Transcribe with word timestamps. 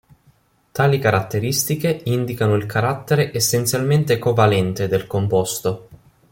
Tali 0.71 0.97
caratteristiche 0.97 2.01
indicano 2.05 2.55
il 2.55 2.65
carattere 2.65 3.31
essenzialmente 3.35 4.17
covalente 4.17 4.87
del 4.87 5.05
composto. 5.05 5.89